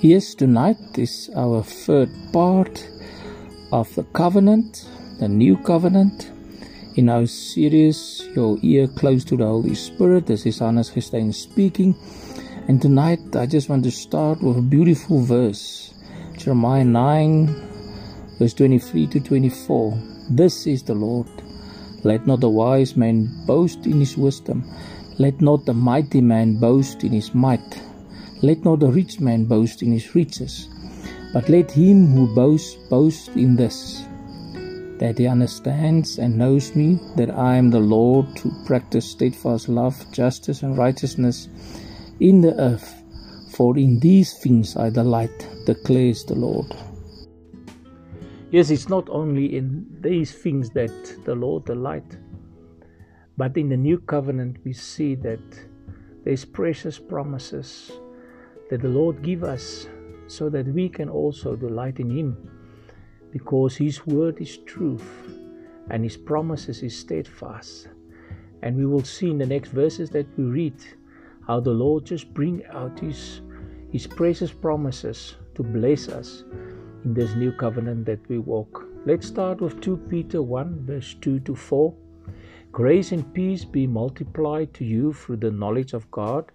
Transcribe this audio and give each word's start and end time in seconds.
Yes, 0.00 0.36
tonight 0.36 0.96
is 0.96 1.28
our 1.34 1.60
third 1.64 2.08
part 2.32 2.88
of 3.72 3.92
the 3.96 4.04
covenant, 4.04 4.88
the 5.18 5.26
new 5.26 5.56
covenant. 5.56 6.30
In 6.94 7.08
our 7.08 7.26
series, 7.26 8.22
Your 8.36 8.58
Ear 8.62 8.86
Close 8.86 9.24
to 9.24 9.36
the 9.36 9.44
Holy 9.44 9.74
Spirit, 9.74 10.26
this 10.26 10.46
is 10.46 10.60
Hannes 10.60 10.90
Gestein 10.90 11.34
speaking. 11.34 11.96
And 12.68 12.80
tonight, 12.80 13.34
I 13.34 13.46
just 13.46 13.68
want 13.68 13.82
to 13.84 13.90
start 13.90 14.40
with 14.40 14.58
a 14.58 14.62
beautiful 14.62 15.20
verse 15.20 15.92
Jeremiah 16.36 16.84
9, 16.84 17.46
verse 18.38 18.54
23 18.54 19.08
to 19.08 19.18
24. 19.18 20.00
This 20.30 20.68
is 20.68 20.84
the 20.84 20.94
Lord. 20.94 21.26
Let 22.04 22.24
not 22.24 22.38
the 22.38 22.48
wise 22.48 22.96
man 22.96 23.28
boast 23.48 23.84
in 23.84 23.98
his 23.98 24.16
wisdom, 24.16 24.62
let 25.18 25.40
not 25.40 25.66
the 25.66 25.74
mighty 25.74 26.20
man 26.20 26.60
boast 26.60 27.02
in 27.02 27.10
his 27.10 27.34
might. 27.34 27.82
Let 28.40 28.64
not 28.64 28.80
the 28.80 28.90
rich 28.90 29.20
man 29.20 29.44
boast 29.46 29.82
in 29.82 29.92
his 29.92 30.14
riches, 30.14 30.68
but 31.32 31.48
let 31.48 31.70
him 31.72 32.06
who 32.06 32.34
boasts 32.34 32.76
boast 32.88 33.30
in 33.30 33.56
this 33.56 34.04
that 34.98 35.18
he 35.18 35.26
understands 35.26 36.18
and 36.18 36.36
knows 36.36 36.74
me, 36.74 36.98
that 37.16 37.30
I 37.30 37.56
am 37.56 37.70
the 37.70 37.80
Lord 37.80 38.26
who 38.38 38.52
practice 38.64 39.10
steadfast 39.10 39.68
love, 39.68 39.94
justice, 40.12 40.62
and 40.62 40.76
righteousness 40.76 41.48
in 42.20 42.40
the 42.40 42.54
earth. 42.60 43.02
For 43.50 43.76
in 43.78 44.00
these 44.00 44.38
things 44.38 44.76
I 44.76 44.90
delight, 44.90 45.48
declares 45.66 46.24
the 46.24 46.34
Lord. 46.34 46.74
Yes, 48.50 48.70
it's 48.70 48.88
not 48.88 49.08
only 49.08 49.56
in 49.56 49.86
these 50.00 50.32
things 50.32 50.70
that 50.70 50.90
the 51.24 51.34
Lord 51.34 51.64
delight, 51.64 52.16
but 53.36 53.56
in 53.56 53.68
the 53.68 53.76
new 53.76 53.98
covenant 53.98 54.58
we 54.64 54.72
see 54.72 55.14
that 55.16 55.40
there's 56.24 56.44
precious 56.44 56.98
promises 56.98 57.92
that 58.68 58.82
the 58.82 58.88
Lord 58.88 59.22
give 59.22 59.44
us 59.44 59.88
so 60.26 60.48
that 60.50 60.66
we 60.66 60.88
can 60.88 61.08
also 61.08 61.56
delight 61.56 62.00
in 62.00 62.10
Him 62.10 62.36
because 63.30 63.76
His 63.76 64.06
word 64.06 64.40
is 64.40 64.58
truth 64.58 65.08
and 65.90 66.04
His 66.04 66.16
promises 66.16 66.82
is 66.82 66.96
steadfast. 66.96 67.88
And 68.62 68.76
we 68.76 68.86
will 68.86 69.04
see 69.04 69.30
in 69.30 69.38
the 69.38 69.46
next 69.46 69.70
verses 69.70 70.10
that 70.10 70.26
we 70.36 70.44
read 70.44 70.74
how 71.46 71.60
the 71.60 71.70
Lord 71.70 72.04
just 72.04 72.32
bring 72.34 72.64
out 72.66 72.98
His 72.98 73.40
His 73.90 74.06
precious 74.06 74.52
promises 74.52 75.36
to 75.54 75.62
bless 75.62 76.08
us 76.08 76.44
in 77.04 77.14
this 77.14 77.34
new 77.34 77.52
covenant 77.52 78.04
that 78.06 78.28
we 78.28 78.38
walk. 78.38 78.84
Let's 79.06 79.26
start 79.26 79.60
with 79.60 79.80
2 79.80 79.96
Peter 80.10 80.42
1 80.42 80.84
verse 80.84 81.14
2 81.22 81.40
to 81.40 81.54
4. 81.54 81.94
Grace 82.70 83.12
and 83.12 83.32
peace 83.32 83.64
be 83.64 83.86
multiplied 83.86 84.74
to 84.74 84.84
you 84.84 85.12
through 85.14 85.36
the 85.36 85.50
knowledge 85.50 85.94
of 85.94 86.10
God 86.10 86.52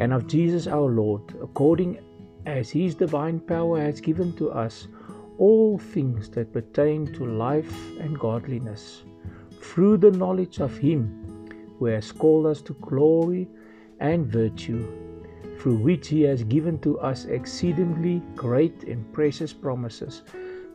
and 0.00 0.14
of 0.14 0.26
Jesus 0.26 0.66
our 0.66 0.88
Lord, 0.88 1.34
according 1.42 1.98
as 2.46 2.70
his 2.70 2.94
divine 2.94 3.38
power 3.38 3.78
has 3.78 4.00
given 4.00 4.32
to 4.36 4.50
us 4.50 4.88
all 5.36 5.76
things 5.76 6.30
that 6.30 6.54
pertain 6.54 7.12
to 7.12 7.26
life 7.26 7.74
and 7.98 8.18
godliness, 8.18 9.02
through 9.60 9.98
the 9.98 10.10
knowledge 10.12 10.58
of 10.58 10.74
him 10.78 11.02
who 11.78 11.84
has 11.84 12.12
called 12.12 12.46
us 12.46 12.62
to 12.62 12.72
glory 12.80 13.46
and 14.00 14.26
virtue, 14.26 14.80
through 15.58 15.76
which 15.76 16.08
he 16.08 16.22
has 16.22 16.44
given 16.44 16.78
to 16.78 16.98
us 17.00 17.26
exceedingly 17.26 18.22
great 18.34 18.84
and 18.84 19.12
precious 19.12 19.52
promises, 19.52 20.22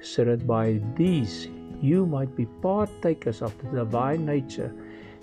so 0.02 0.23
that 0.23 0.46
by 0.46 0.80
these 0.96 1.48
you 1.81 2.06
might 2.06 2.36
be 2.36 2.46
partakers 2.62 3.42
of 3.42 3.58
the 3.58 3.80
divine 3.80 4.23
nature, 4.23 4.72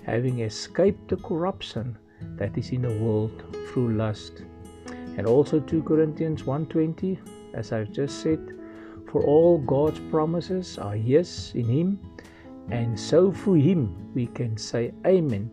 having 0.03 0.39
escaped 0.41 1.07
the 1.07 1.15
corruption 1.15 1.97
that 2.37 2.57
is 2.57 2.71
in 2.71 2.81
the 2.81 2.97
world 3.03 3.43
through 3.67 3.95
lust. 3.95 4.43
And 5.17 5.27
also 5.27 5.59
2 5.59 5.83
Corinthians 5.83 6.43
1:20 6.43 7.17
as 7.53 7.71
I've 7.71 7.91
just 7.91 8.21
said 8.21 8.39
for 9.11 9.23
all 9.23 9.59
God's 9.59 9.99
promises 10.11 10.77
are 10.77 10.95
yes 10.95 11.53
in 11.53 11.65
him 11.65 11.99
and 12.71 12.99
so 12.99 13.31
through 13.31 13.61
him 13.61 14.11
we 14.15 14.25
can 14.27 14.57
say 14.57 14.91
amen 15.05 15.51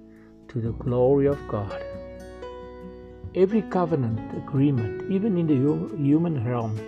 to 0.49 0.61
the 0.61 0.73
glory 0.73 1.27
of 1.27 1.39
God. 1.49 1.83
Every 3.35 3.63
covenant 3.63 4.21
agreement 4.37 5.11
even 5.11 5.37
in 5.37 5.47
the 5.47 5.97
human 5.97 6.45
realm 6.45 6.79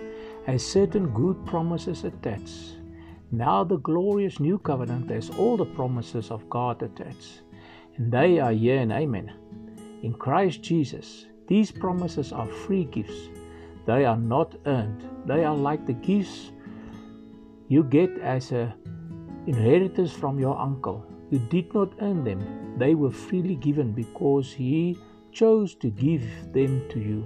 has 0.47 0.65
certain 0.65 1.07
good 1.13 1.45
promises 1.45 2.03
attached. 2.03 2.77
Now 3.31 3.63
the 3.63 3.77
glorious 3.77 4.39
new 4.39 4.57
covenant 4.57 5.09
has 5.11 5.29
all 5.29 5.57
the 5.57 5.65
promises 5.65 6.31
of 6.31 6.49
God 6.49 6.81
attached 6.81 7.41
and 7.97 8.11
they 8.11 8.39
are 8.39 8.51
yeah 8.51 8.81
and 8.81 8.91
amen. 8.91 9.31
In 10.03 10.13
Christ 10.13 10.61
Jesus, 10.61 11.27
these 11.47 11.71
promises 11.71 12.33
are 12.33 12.47
free 12.47 12.83
gifts. 12.83 13.29
They 13.85 14.03
are 14.03 14.17
not 14.17 14.53
earned. 14.65 15.09
They 15.25 15.45
are 15.45 15.55
like 15.55 15.85
the 15.85 15.93
gifts 15.93 16.51
you 17.69 17.85
get 17.85 18.11
as 18.19 18.51
an 18.51 18.73
inheritance 19.47 20.11
from 20.11 20.39
your 20.39 20.59
uncle. 20.59 21.05
You 21.31 21.39
did 21.49 21.73
not 21.73 21.93
earn 22.01 22.25
them. 22.25 22.75
They 22.77 22.95
were 22.95 23.11
freely 23.11 23.55
given 23.55 23.93
because 23.93 24.51
he 24.51 24.97
chose 25.31 25.73
to 25.75 25.89
give 25.89 26.51
them 26.51 26.83
to 26.89 26.99
you. 26.99 27.25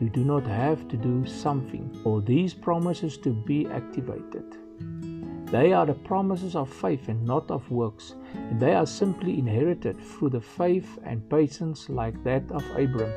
You 0.00 0.10
do 0.10 0.24
not 0.24 0.44
have 0.44 0.86
to 0.88 0.96
do 0.96 1.26
something 1.26 1.90
for 2.04 2.22
these 2.22 2.54
promises 2.54 3.18
to 3.18 3.30
be 3.30 3.66
activated. 3.66 4.63
They 5.54 5.72
are 5.72 5.86
the 5.86 5.94
promises 5.94 6.56
of 6.56 6.68
faith 6.68 7.08
and 7.08 7.24
not 7.24 7.48
of 7.48 7.70
works. 7.70 8.16
And 8.34 8.58
they 8.58 8.74
are 8.74 8.86
simply 8.86 9.38
inherited 9.38 10.00
through 10.00 10.30
the 10.30 10.40
faith 10.40 10.98
and 11.04 11.30
patience 11.30 11.88
like 11.88 12.24
that 12.24 12.42
of 12.50 12.64
Abram. 12.70 13.12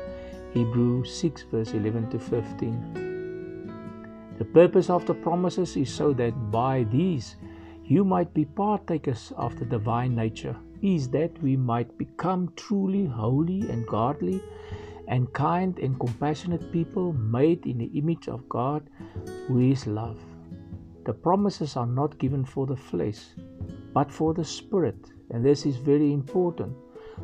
Hebrews 0.54 1.12
6 1.16 1.46
verse 1.50 1.72
11 1.72 2.10
to 2.10 2.18
15. 2.20 4.36
The 4.38 4.44
purpose 4.44 4.88
of 4.88 5.04
the 5.04 5.14
promises 5.14 5.76
is 5.76 5.92
so 5.92 6.12
that 6.12 6.52
by 6.52 6.84
these 6.84 7.34
you 7.82 8.04
might 8.04 8.32
be 8.32 8.44
partakers 8.44 9.32
of 9.36 9.58
the 9.58 9.64
divine 9.64 10.14
nature, 10.14 10.54
is 10.80 11.08
that 11.08 11.42
we 11.42 11.56
might 11.56 11.98
become 11.98 12.52
truly 12.54 13.06
holy 13.06 13.62
and 13.62 13.84
godly 13.88 14.40
and 15.08 15.32
kind 15.32 15.76
and 15.80 15.98
compassionate 15.98 16.70
people 16.70 17.12
made 17.14 17.66
in 17.66 17.78
the 17.78 17.90
image 17.98 18.28
of 18.28 18.48
God 18.48 18.88
who 19.48 19.58
is 19.58 19.88
love. 19.88 20.20
The 21.08 21.14
promises 21.14 21.74
are 21.74 21.86
not 21.86 22.18
given 22.18 22.44
for 22.44 22.66
the 22.66 22.76
flesh, 22.76 23.28
but 23.94 24.12
for 24.12 24.34
the 24.34 24.44
spirit, 24.44 25.10
and 25.30 25.42
this 25.42 25.64
is 25.64 25.78
very 25.78 26.12
important. 26.12 26.76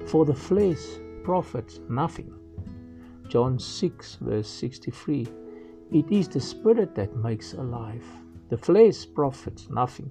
For 0.07 0.25
the 0.25 0.33
flesh 0.33 0.79
profits 1.23 1.81
nothing. 1.91 2.33
John 3.29 3.59
6, 3.59 4.15
verse 4.23 4.49
63. 4.49 5.27
It 5.93 6.11
is 6.11 6.29
the 6.29 6.41
spirit 6.41 6.95
that 6.95 7.15
makes 7.17 7.53
alive. 7.53 8.03
The 8.49 8.57
flesh 8.57 9.05
profits 9.15 9.69
nothing. 9.69 10.11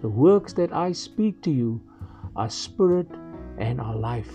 The 0.00 0.08
works 0.08 0.52
that 0.54 0.72
I 0.72 0.90
speak 0.90 1.40
to 1.42 1.52
you 1.52 1.80
are 2.34 2.50
spirit 2.50 3.06
and 3.58 3.80
are 3.80 3.94
life. 3.94 4.34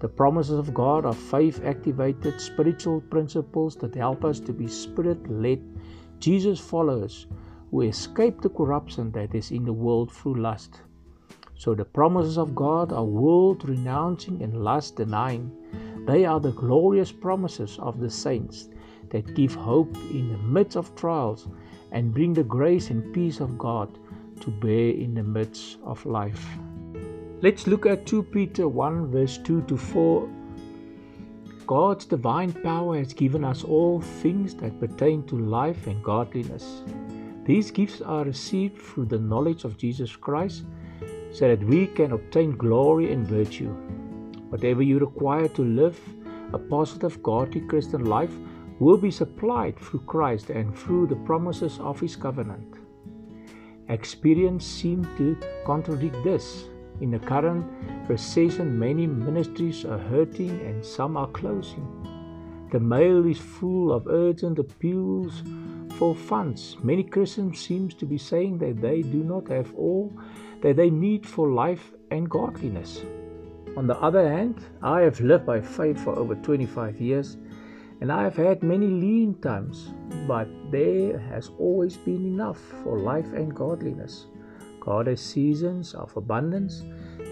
The 0.00 0.08
promises 0.08 0.58
of 0.58 0.74
God 0.74 1.06
are 1.06 1.14
faith 1.14 1.64
activated 1.64 2.38
spiritual 2.38 3.00
principles 3.00 3.76
that 3.76 3.94
help 3.94 4.26
us 4.26 4.40
to 4.40 4.52
be 4.52 4.66
spirit 4.66 5.26
led 5.30 5.62
Jesus 6.18 6.60
followers 6.60 7.26
who 7.72 7.80
escape 7.80 8.42
the 8.42 8.50
corruption 8.50 9.10
that 9.12 9.34
is 9.34 9.50
in 9.50 9.64
the 9.64 9.72
world 9.72 10.12
through 10.12 10.34
lust. 10.34 10.82
So 11.56 11.74
the 11.74 11.86
promises 11.86 12.36
of 12.36 12.54
God 12.54 12.92
are 12.92 13.02
world 13.02 13.66
renouncing 13.66 14.42
and 14.42 14.62
lust 14.62 14.96
denying. 14.96 15.50
They 16.06 16.26
are 16.26 16.38
the 16.38 16.52
glorious 16.52 17.10
promises 17.10 17.78
of 17.78 17.98
the 17.98 18.10
saints 18.10 18.68
that 19.08 19.34
give 19.34 19.54
hope 19.54 19.96
in 20.10 20.28
the 20.28 20.38
midst 20.38 20.76
of 20.76 20.94
trials 20.96 21.48
and 21.92 22.12
bring 22.12 22.34
the 22.34 22.44
grace 22.44 22.90
and 22.90 23.10
peace 23.14 23.40
of 23.40 23.56
God 23.56 23.98
to 24.40 24.50
bear 24.50 24.90
in 24.90 25.14
the 25.14 25.22
midst 25.22 25.78
of 25.82 26.04
life. 26.04 26.46
Let's 27.40 27.66
look 27.66 27.86
at 27.86 28.06
2 28.06 28.22
Peter 28.24 28.68
1 28.68 29.10
verse 29.10 29.38
2 29.38 29.62
to 29.62 29.76
4. 29.78 30.28
God's 31.66 32.04
divine 32.04 32.52
power 32.52 32.98
has 32.98 33.14
given 33.14 33.44
us 33.44 33.64
all 33.64 34.02
things 34.02 34.54
that 34.56 34.78
pertain 34.78 35.22
to 35.28 35.38
life 35.38 35.86
and 35.86 36.04
godliness. 36.04 36.82
These 37.44 37.72
gifts 37.72 38.00
are 38.00 38.24
received 38.24 38.80
through 38.80 39.06
the 39.06 39.18
knowledge 39.18 39.64
of 39.64 39.76
Jesus 39.76 40.14
Christ 40.14 40.64
so 41.32 41.48
that 41.48 41.64
we 41.64 41.88
can 41.88 42.12
obtain 42.12 42.56
glory 42.56 43.12
and 43.12 43.26
virtue. 43.26 43.74
Whatever 44.50 44.82
you 44.82 45.00
require 45.00 45.48
to 45.48 45.62
live 45.62 45.98
a 46.52 46.58
positive, 46.58 47.20
godly 47.22 47.62
Christian 47.62 48.04
life 48.04 48.32
will 48.78 48.96
be 48.96 49.10
supplied 49.10 49.76
through 49.78 50.00
Christ 50.00 50.50
and 50.50 50.76
through 50.78 51.08
the 51.08 51.16
promises 51.16 51.80
of 51.80 51.98
His 51.98 52.14
covenant. 52.14 52.76
Experience 53.88 54.64
seems 54.64 55.08
to 55.18 55.36
contradict 55.64 56.22
this. 56.22 56.64
In 57.00 57.10
the 57.10 57.18
current 57.18 57.66
recession, 58.08 58.78
many 58.78 59.06
ministries 59.08 59.84
are 59.84 59.98
hurting 59.98 60.50
and 60.50 60.84
some 60.84 61.16
are 61.16 61.26
closing. 61.26 61.86
The 62.70 62.78
mail 62.78 63.26
is 63.26 63.38
full 63.38 63.92
of 63.92 64.06
urgent 64.06 64.58
appeals 64.58 65.42
for 65.98 66.14
funds. 66.14 66.76
Many 66.82 67.04
Christians 67.04 67.60
seem 67.60 67.88
to 67.88 68.06
be 68.06 68.18
saying 68.18 68.58
that 68.58 68.80
they 68.80 69.02
do 69.02 69.22
not 69.22 69.48
have 69.48 69.74
all 69.74 70.12
that 70.62 70.76
they 70.76 70.90
need 70.90 71.26
for 71.26 71.48
life 71.50 71.92
and 72.10 72.28
godliness. 72.28 73.02
On 73.76 73.86
the 73.86 73.98
other 73.98 74.28
hand, 74.28 74.56
I 74.82 75.00
have 75.00 75.20
lived 75.20 75.46
by 75.46 75.60
faith 75.60 75.98
for 76.02 76.14
over 76.18 76.34
25 76.34 77.00
years, 77.00 77.36
And 78.02 78.10
I 78.10 78.24
have 78.24 78.36
had 78.36 78.64
many 78.64 78.88
lean 78.88 79.34
times, 79.40 79.94
but 80.26 80.48
there 80.72 81.20
has 81.30 81.50
always 81.56 81.96
been 81.96 82.26
enough 82.26 82.58
for 82.82 82.98
life 82.98 83.32
and 83.32 83.54
godliness. 83.54 84.26
God 84.80 85.06
has 85.06 85.20
seasons 85.20 85.94
of 85.94 86.16
abundance 86.16 86.82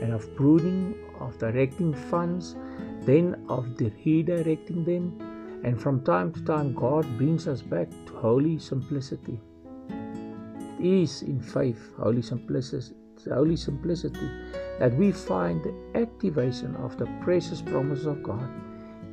and 0.00 0.12
of 0.12 0.32
pruning, 0.36 0.94
of 1.18 1.36
directing 1.38 1.92
funds, 1.92 2.54
then 3.02 3.34
of 3.48 3.66
redirecting 3.66 4.84
them. 4.84 5.29
And 5.62 5.80
from 5.80 6.02
time 6.02 6.32
to 6.32 6.44
time, 6.44 6.74
God 6.74 7.06
brings 7.18 7.46
us 7.46 7.60
back 7.60 7.90
to 8.06 8.12
holy 8.14 8.58
simplicity. 8.58 9.38
It 10.78 10.86
is 10.86 11.22
in 11.22 11.40
faith, 11.40 11.92
holy 11.98 12.22
simplicity, 12.22 12.94
holy 13.28 13.56
simplicity, 13.56 14.30
that 14.78 14.94
we 14.94 15.12
find 15.12 15.62
the 15.62 15.74
activation 15.94 16.74
of 16.76 16.96
the 16.96 17.06
precious 17.20 17.60
promises 17.60 18.06
of 18.06 18.22
God. 18.22 18.48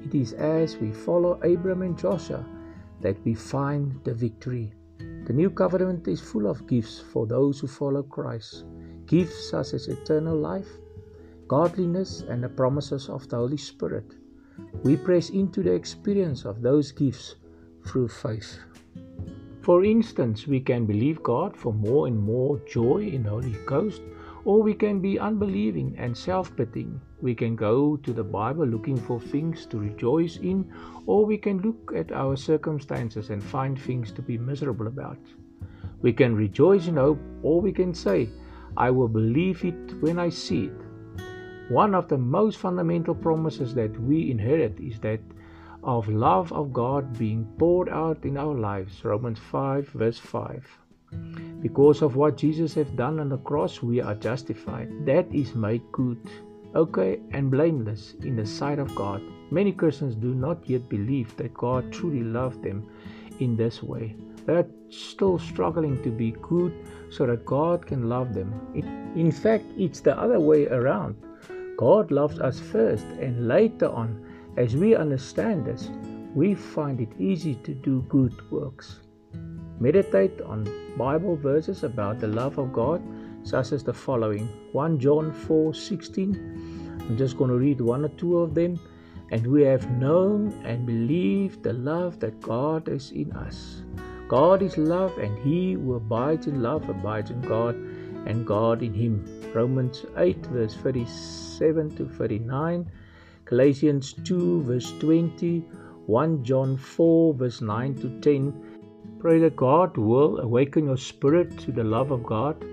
It 0.06 0.16
is 0.16 0.32
as 0.34 0.78
we 0.78 0.94
follow 0.94 1.34
Abram 1.42 1.82
and 1.82 1.98
Joshua 1.98 2.46
that 3.02 3.18
we 3.26 3.34
find 3.34 4.00
the 4.06 4.14
victory. 4.14 4.74
The 5.26 5.34
new 5.34 5.50
covenant 5.50 6.08
is 6.08 6.22
full 6.22 6.48
of 6.48 6.66
gifts 6.68 7.00
for 7.00 7.28
those 7.28 7.60
who 7.60 7.68
follow 7.68 8.04
Christ. 8.04 8.64
Gifts 9.06 9.50
such 9.50 9.74
as 9.74 9.90
eternal 9.90 10.38
life, 10.38 10.70
godliness, 11.50 12.22
and 12.22 12.42
the 12.42 12.50
promises 12.50 13.10
of 13.10 13.28
the 13.28 13.36
Holy 13.36 13.58
Spirit. 13.58 14.16
We 14.84 14.98
press 14.98 15.30
into 15.30 15.64
the 15.64 15.74
experience 15.74 16.46
of 16.46 16.62
those 16.62 16.92
gifts 16.92 17.36
through 17.86 18.08
faith. 18.10 18.60
For 19.62 19.84
instance, 19.84 20.48
we 20.48 20.62
can 20.62 20.86
believe 20.86 21.22
God 21.24 21.58
for 21.58 21.74
more 21.74 22.08
and 22.08 22.18
more 22.18 22.60
joy 22.60 23.00
in 23.00 23.24
the 23.24 23.32
Holy 23.32 23.58
Ghost, 23.66 24.02
or 24.46 24.64
we 24.64 24.74
can 24.74 25.02
be 25.02 25.20
unbelieving 25.20 25.94
and 25.98 26.16
self 26.16 26.56
pitying. 26.56 27.02
We 27.22 27.36
can 27.36 27.58
go 27.58 27.98
to 27.98 28.14
the 28.14 28.24
Bible 28.24 28.66
looking 28.66 28.96
for 28.96 29.20
things 29.20 29.66
to 29.66 29.78
rejoice 29.78 30.38
in, 30.38 30.72
or 31.06 31.26
we 31.26 31.38
can 31.38 31.62
look 31.62 31.92
at 31.94 32.14
our 32.14 32.38
circumstances 32.38 33.30
and 33.30 33.44
find 33.44 33.78
things 33.78 34.14
to 34.14 34.22
be 34.22 34.38
miserable 34.38 34.88
about. 34.88 35.20
We 36.02 36.14
can 36.14 36.34
rejoice 36.34 36.88
in 36.88 36.96
hope, 36.96 37.20
or 37.42 37.60
we 37.60 37.74
can 37.74 37.94
say, 37.94 38.30
I 38.78 38.90
will 38.92 39.10
believe 39.10 39.66
it 39.66 40.02
when 40.02 40.18
I 40.18 40.30
see 40.30 40.66
it. 40.68 40.87
One 41.70 41.94
of 41.96 42.08
the 42.08 42.18
most 42.18 42.60
fundamental 42.60 43.14
promises 43.14 43.76
that 43.76 44.00
we 44.00 44.32
inherit 44.32 44.80
is 44.80 45.00
that 45.02 45.20
of 45.84 46.08
love 46.08 46.52
of 46.54 46.72
God 46.72 47.18
being 47.18 47.46
poured 47.58 47.90
out 47.90 48.24
in 48.24 48.38
our 48.38 48.54
lives. 48.56 49.04
Romans 49.04 49.40
5, 49.40 49.90
verse 49.90 50.18
5. 50.18 50.66
Because 51.62 52.02
of 52.02 52.16
what 52.16 52.38
Jesus 52.38 52.74
has 52.76 52.90
done 52.92 53.20
on 53.20 53.30
the 53.30 53.38
cross, 53.38 53.82
we 53.82 54.02
are 54.02 54.16
justified. 54.16 54.90
That 55.06 55.28
is 55.34 55.56
made 55.56 55.82
good, 55.92 56.20
okay, 56.76 57.20
and 57.32 57.52
blameless 57.52 58.16
in 58.24 58.36
the 58.36 58.46
sight 58.46 58.80
of 58.80 58.94
God. 58.96 59.22
Many 59.52 59.72
Christians 59.72 60.16
do 60.16 60.34
not 60.34 60.70
yet 60.70 60.88
believe 60.90 61.36
that 61.38 61.54
God 61.54 61.92
truly 61.92 62.24
loved 62.24 62.64
them 62.64 62.90
in 63.40 63.56
this 63.58 63.84
way. 63.84 64.16
They 64.46 64.56
are 64.56 64.68
still 64.90 65.38
struggling 65.38 66.02
to 66.04 66.10
be 66.10 66.32
good 66.42 66.74
so 67.10 67.26
that 67.26 67.46
God 67.46 67.86
can 67.86 68.08
love 68.08 68.34
them. 68.34 68.54
In 69.16 69.32
fact, 69.32 69.66
it's 69.78 70.00
the 70.00 70.18
other 70.18 70.40
way 70.40 70.68
around. 70.68 71.16
God 71.78 72.10
loves 72.10 72.40
us 72.40 72.60
first, 72.60 73.06
and 73.22 73.48
later 73.48 73.88
on, 73.88 74.26
as 74.58 74.76
we 74.76 74.96
understand 74.96 75.66
this, 75.66 75.92
we 76.34 76.56
find 76.56 77.00
it 77.00 77.10
easy 77.20 77.54
to 77.64 77.74
do 77.74 78.02
good 78.10 78.34
works. 78.52 79.02
Meditate 79.80 80.42
on 80.42 80.68
Bible 80.98 81.36
verses 81.36 81.84
about 81.84 82.20
the 82.20 82.28
love 82.28 82.58
of 82.58 82.74
God, 82.74 83.02
such 83.44 83.72
as 83.72 83.84
the 83.84 83.94
following 83.94 84.48
1 84.72 85.00
John 85.00 85.32
4 85.32 85.74
16. 85.74 86.98
I'm 87.02 87.16
just 87.16 87.38
going 87.38 87.52
to 87.52 87.58
read 87.58 87.80
one 87.80 88.06
or 88.06 88.10
two 88.10 88.40
of 88.40 88.56
them. 88.56 88.80
And 89.30 89.46
we 89.46 89.62
have 89.64 89.90
known 89.92 90.54
and 90.66 90.86
believed 90.86 91.62
the 91.62 91.74
love 91.74 92.20
that 92.22 92.42
God 92.42 92.88
is 92.88 93.12
in 93.12 93.32
us. 93.34 93.84
God 94.28 94.62
is 94.62 94.78
love, 94.78 95.18
and 95.18 95.38
he 95.40 95.74
who 95.74 95.96
abides 95.96 96.48
in 96.48 96.62
love 96.62 96.90
abides 96.90 97.30
in 97.30 97.42
God, 97.42 97.76
and 98.28 98.46
God 98.46 98.84
in 98.84 98.94
him. 98.94 99.26
Romans 99.54 100.06
8, 100.18 100.46
verse 100.48 100.76
37 100.76 101.96
to 101.96 102.08
39. 102.08 102.92
Galatians 103.46 104.14
2, 104.24 104.64
verse 104.64 104.92
20, 105.00 105.60
1 106.06 106.44
John 106.44 106.78
4, 106.78 107.34
verse 107.34 107.62
9 107.62 107.96
to 107.96 108.20
10. 108.20 108.80
Pray 109.20 109.40
that 109.40 109.56
God 109.56 109.98
will 109.98 110.40
awaken 110.40 110.86
your 110.86 110.98
spirit 110.98 111.58
to 111.60 111.72
the 111.72 111.84
love 111.84 112.12
of 112.12 112.24
God, 112.24 112.64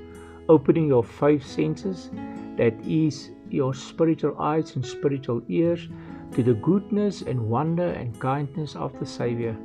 opening 0.49 0.89
your 0.89 1.05
five 1.05 1.45
senses, 1.45 2.11
that 2.57 2.75
is, 2.87 3.31
your 3.49 3.73
spiritual 3.73 4.37
eyes 4.39 4.75
and 4.75 4.85
spiritual 4.85 5.43
ears, 5.49 5.89
to 6.33 6.43
the 6.43 6.55
goodness 6.55 7.23
and 7.23 7.49
wonder 7.49 7.89
and 7.89 8.19
kindness 8.21 8.75
of 8.75 8.99
the 8.99 9.07
Savior. 9.07 9.57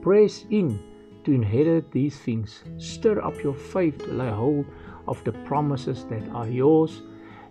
Press 0.00 0.46
in 0.50 0.78
to 1.24 1.32
inherit 1.32 1.90
these 1.90 2.16
things. 2.18 2.62
Stir 2.78 3.20
up 3.20 3.42
your 3.42 3.54
faith 3.54 3.98
to 3.98 4.12
lay 4.12 4.30
hold 4.30 4.66
of 5.06 5.22
the 5.24 5.32
promises 5.32 6.04
that 6.06 6.28
are 6.30 6.48
yours 6.48 7.02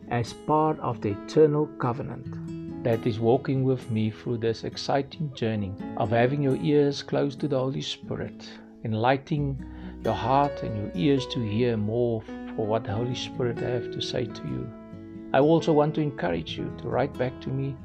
as 0.10 0.34
part 0.34 0.80
of 0.80 1.02
the 1.02 1.12
eternal 1.12 1.68
covenant 1.80 2.84
that 2.84 3.06
is 3.06 3.20
walking 3.20 3.64
with 3.64 3.90
me 3.92 4.10
through 4.10 4.38
this 4.38 4.64
exciting 4.64 5.32
journey 5.36 5.74
of 5.98 6.10
having 6.10 6.42
your 6.42 6.58
ears 6.58 7.04
close 7.04 7.36
to 7.36 7.48
the 7.48 7.58
Holy 7.58 7.82
Spirit, 7.82 8.50
enlightening 8.84 9.64
your 10.04 10.14
heart 10.14 10.64
and 10.64 10.76
your 10.76 10.92
ears 10.96 11.28
to 11.28 11.40
hear 11.40 11.78
more 11.78 12.22
for 12.56 12.66
what 12.66 12.84
the 12.84 12.92
Holy 12.92 13.16
Spirit 13.16 13.60
have 13.60 13.92
to 13.92 14.02
say 14.02 14.26
to 14.26 14.42
you. 14.48 14.68
I 15.34 15.40
also 15.40 15.72
want 15.72 15.96
to 15.96 16.02
encourage 16.02 16.58
you 16.58 16.74
to 16.80 16.90
write 16.90 17.18
back 17.18 17.40
to 17.42 17.50
me 17.50 17.76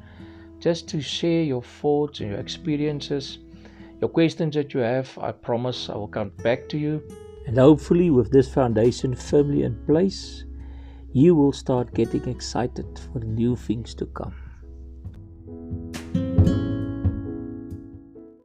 just 0.59 0.87
to 0.89 0.99
share 0.99 1.43
your 1.43 1.61
thoughts 1.61 2.19
and 2.19 2.31
your 2.31 2.39
experiences, 2.39 3.37
your 4.01 4.09
questions 4.09 4.55
that 4.55 4.73
you 4.73 4.79
have. 4.79 5.15
I 5.19 5.31
promise 5.31 5.89
I 5.89 5.95
will 5.95 6.07
come 6.07 6.29
back 6.43 6.67
to 6.69 6.77
you. 6.77 7.03
And 7.47 7.57
hopefully, 7.57 8.09
with 8.09 8.29
this 8.29 8.53
foundation 8.53 9.15
firmly 9.15 9.63
in 9.63 9.75
place, 9.85 10.43
you 11.13 11.33
will 11.33 11.53
start 11.53 11.93
getting 11.93 12.27
excited 12.27 12.99
for 12.99 13.19
new 13.19 13.55
things 13.55 13.95
to 13.95 14.05
come. 14.05 14.35